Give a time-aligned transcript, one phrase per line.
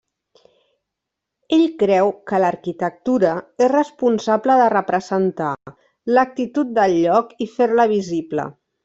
[1.57, 3.33] Ell creu que l'arquitectura
[3.65, 5.51] és responsable de representar
[6.17, 8.49] l'actitud del lloc i fer-la visible.